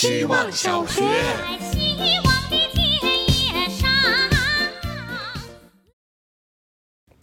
[0.00, 1.02] 希望小学。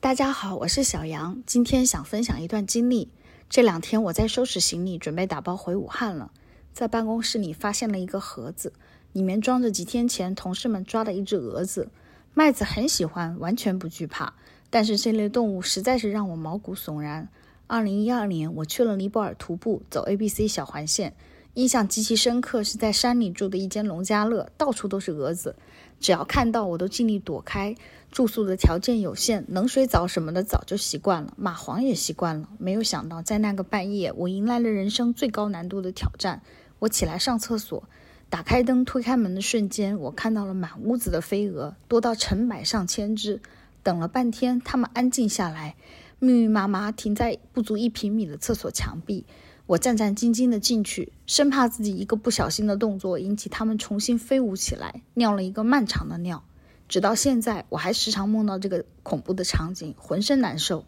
[0.00, 3.12] 大家好，我是小杨，今天想分享一段经历。
[3.48, 6.32] 这两天我在收拾行李，准备打包回武汉了，
[6.72, 8.72] 在办公室里发现了一个盒子，
[9.12, 11.88] 里面装着几天前同事们抓的一只蛾子。
[12.32, 14.34] 麦子很喜欢，完全不惧怕，
[14.68, 17.28] 但是这类动物实在是让我毛骨悚然。
[17.68, 21.14] 二零一二年，我去了尼泊尔徒步，走 A B C 小环线。
[21.54, 25.54] 印象极其深刻，是在山里住的一间农家乐，到处都是蛾子，
[26.00, 27.76] 只要看到我都尽力躲开。
[28.10, 32.48] 住宿的条件有限，冷水澡什么的早就习惯了，蚂蟥也习惯了。
[32.58, 36.42] 没有想到，在那个半夜，我迎来了人生最高难度的挑战。
[36.80, 37.84] 我起来上厕所，
[38.28, 43.40] 打开灯，推开门的瞬间，我看到了满屋子的飞蛾，多到成百上千只。
[43.84, 45.76] 等了半天，它们安静下来，
[46.18, 49.24] 密密麻麻停在不足一平米的厕所墙壁。
[49.66, 56.44] 我战战兢兢地进去，生怕自己一个不小心的动作引起它们重新飞舞起来，尿了一个漫长的尿。
[56.86, 60.84] 直到现在，我还时常梦到这个恐怖的场景，浑身难受。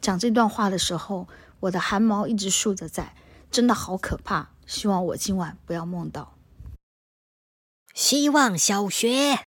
[0.00, 1.26] 讲这段话的时候，
[1.58, 3.16] 我的汗毛一直竖着在，
[3.50, 4.50] 真的好可怕。
[4.66, 6.38] 希望我今晚不要梦到。
[7.92, 9.40] 希望小学。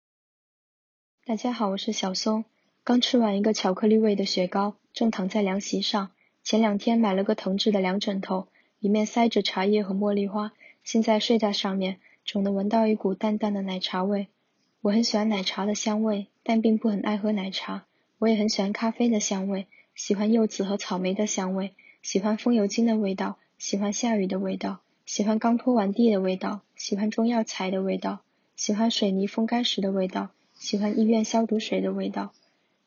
[1.27, 2.43] 大家好，我是小松，
[2.83, 6.09] 刚吃完一个巧克力味的雪糕，正躺在凉席上。
[6.43, 8.47] 前两天买了个藤制的凉枕头。
[8.83, 10.51] 里面塞着茶叶和茉莉花，
[10.83, 14.27] 现在睡在上面，总能闻到一股淡淡的奶茶味。
[14.81, 17.85] 我很喜欢奶茶的香味，但并不很爱喝奶茶。
[18.19, 28.19] 我也很喜欢咖啡的香味，喜欢柚子和草莓的香味，喜欢风油精的味道，喜欢下雨的味道，喜欢刚拖完地的味道，喜欢中药材的味道，
[28.57, 32.33] 喜欢水泥风干时的味道，喜欢医院消毒水的味道。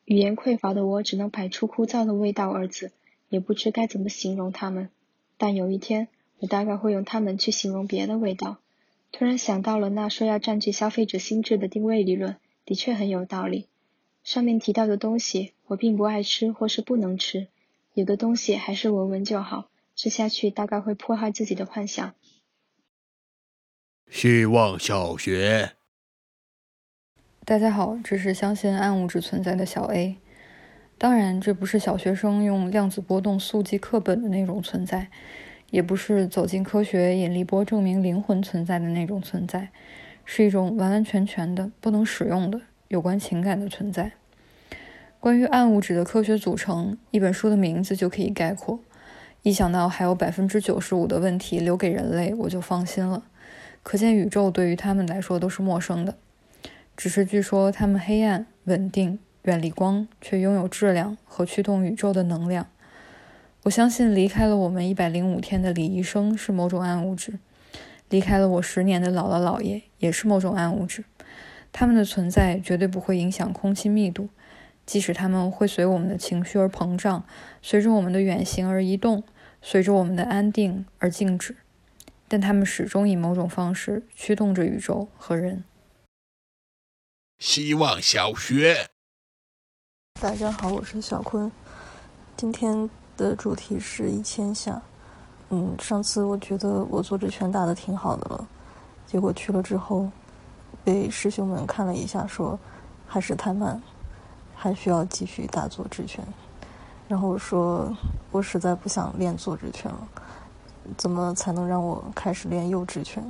[0.05, 2.91] 语言匮乏的我只能摆出枯燥的味道二字，
[3.29, 4.89] 也不知该怎么形容它们。
[5.37, 6.07] 但有一天，
[6.39, 8.57] 我大概会用它们去形容别的味道。
[9.11, 13.67] 突然想到了那说要占据消费者心智的定位理论，的确很有道理。
[14.23, 17.47] 上面提到的东西，我并不爱吃或是不能吃。
[17.93, 22.13] 有的东西还是闻闻就好，吃下去大概会破坏自己的幻想。
[24.09, 25.73] 希望小学。
[27.45, 30.17] 大家好，这是相信暗物质存在的小 A。
[30.99, 35.07] 当然，这不是小学生用量子波动速记课本的那种存在，
[35.69, 39.69] 也不是走进科学引力波证明灵魂存在的那种存在，
[40.25, 44.13] 是一种完完全全的不能使用的有关情感的存在。
[45.19, 48.79] 关于暗物质的科学组成，一本书的名字就可以概括。
[49.43, 53.23] 一想到还有百分之九十五的问题留给人类，我就放心了。
[53.83, 56.15] 可见宇宙对于他们来说都是陌生的，
[56.95, 59.19] 只是据说他们黑暗、稳定。
[59.47, 62.67] 远离光，却拥有质量和驱动宇宙的能量。
[63.63, 67.39] 我相信，离开了我们一百零五天的李医生是某种暗物质，
[68.09, 71.05] 离开了我十年的姥姥姥爷也是某种暗物质。
[71.71, 74.27] 他们的存在绝对不会影响空气密度，
[74.85, 77.25] 即使他们会随我们的情绪而膨胀，
[77.61, 79.23] 随着我们的远行而移动，
[79.61, 81.55] 随着我们的安定而静止，
[82.27, 85.63] 但他们始终以某种方式驱动着宇宙和人。
[87.39, 88.87] 希望小学。
[90.19, 91.51] 大家好，我是小坤。
[92.35, 94.81] 今天的主题是一千下。
[95.49, 98.47] 嗯，上次我觉得我做直拳打的挺好的了，
[99.05, 100.09] 结果去了之后，
[100.83, 102.57] 被师兄们看了一下，说
[103.05, 103.79] 还是太慢，
[104.55, 106.25] 还需要继续打坐直拳。
[107.07, 107.95] 然后说
[108.31, 110.07] 我实在不想练坐直拳了，
[110.97, 113.23] 怎么才能让我开始练右直拳？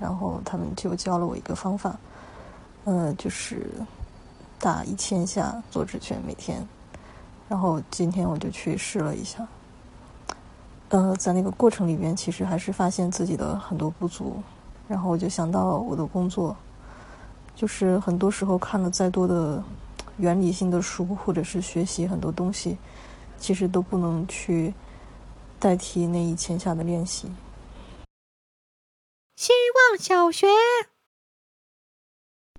[0.00, 1.98] 然后他们就教了我一个方法，
[2.84, 3.70] 呃，就是。
[4.60, 6.64] 打一千下坐直拳每天，
[7.48, 9.48] 然后今天我就去试了一下。
[10.90, 14.42] 呃，在那个过程里边，其实还是发现自己的很多不足，
[14.86, 16.54] 然后我就想到我的工作，
[17.54, 19.62] 就是很多时候看了再多的
[20.18, 22.76] 原理性的书，或者是学习很多东西，
[23.38, 24.74] 其实都不能去
[25.58, 27.32] 代替那一千下的练习。
[29.36, 29.52] 希
[29.88, 30.46] 望小学。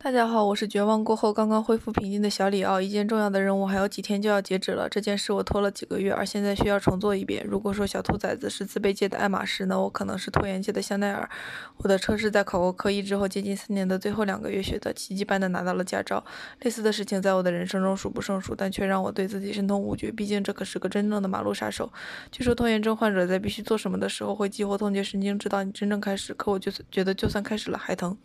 [0.04, 2.82] 大家好，我是绝望过后刚刚恢复平静的小李奥。
[2.82, 7.46] 一件重要的任务还有几天就要截止了，这件事我拖了几个月，而现在需要重做一遍。
[7.48, 11.30] 如果说小兔崽子是自卑界的爱马仕，那我可能是拖延界的香奈儿。
[11.78, 16.26] 我的车是在考过科一之后，接近三年的最后两个月学的，奇迹般的拿到了驾照。
[16.62, 20.12] 类似的事情在我的人生中数不胜数，但却让我对自己深痛无绝。
[20.12, 21.94] 毕竟这可是个真正的马路杀手。
[22.32, 26.34] 据说拖延症患者在必须做什么的时候会激活痛觉神经，直到你真正开始。
[26.34, 28.18] 可我就觉得就算开始了还疼。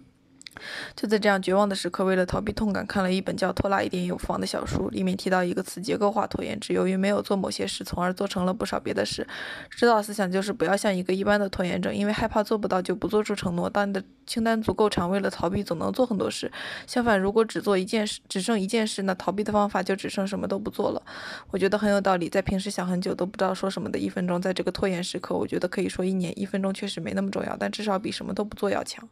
[0.95, 9.27] 就在这样绝望的时刻，为了逃避痛感，看了一本叫《拖拉一点有房》的小书，里面提到一个词——结构化拖延，只由于没有做某些事，从而做成了不少别的事。
[9.71, 13.69] 指导思想就是不要像一个一般的拖延症，因为害怕做不到就不做出承诺。
[13.69, 16.51] 当你的清单足够长，为了逃避，总能做很多事。
[16.87, 21.03] 相反，如果只做一件事，只剩一件事，那逃避的方法就只剩什么都不做了。
[21.51, 22.29] 我觉得很有道理。
[22.29, 26.37] 在平时想很久都不知道说什么的一分钟，在这个拖延时刻，我觉得可以说一年。
[26.37, 29.09] 一分钟确实没那么重要，但至少比什么都不做要强。